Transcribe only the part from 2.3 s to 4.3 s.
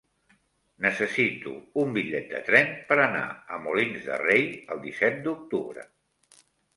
de tren per anar a Molins de